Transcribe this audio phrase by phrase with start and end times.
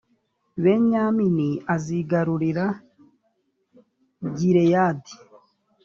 [0.63, 2.65] benyamini azigarurira
[4.37, 5.13] gileyadi